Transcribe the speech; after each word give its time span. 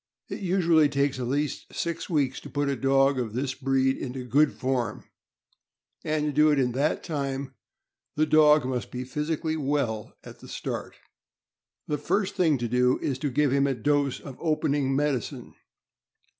It 0.29 0.39
usually 0.39 0.89
takes 0.89 1.19
at 1.19 1.27
least 1.27 1.71
six 1.75 2.09
weeks 2.09 2.39
to 2.39 2.49
put 2.49 2.69
a 2.69 2.75
dog 2.75 3.19
of 3.19 3.33
this 3.33 3.53
breed 3.53 3.97
into 3.97 4.25
good 4.25 4.51
form; 4.51 5.03
and 6.03 6.25
to 6.25 6.31
do 6.31 6.49
it 6.49 6.57
in 6.57 6.71
that 6.71 7.03
time, 7.03 7.53
the 8.15 8.25
dog 8.25 8.65
must 8.65 8.89
be 8.89 9.03
physically 9.03 9.55
well 9.57 10.17
at 10.23 10.39
the 10.39 10.47
start. 10.47 10.95
The 11.85 11.99
first 11.99 12.33
thing 12.33 12.57
to 12.57 12.67
do 12.67 12.97
is 12.97 13.19
to 13.19 13.29
give 13.29 13.53
him 13.53 13.67
a 13.67 13.75
dose 13.75 14.19
of 14.19 14.37
opening 14.41 14.95
med 14.95 15.13
icine. 15.21 15.53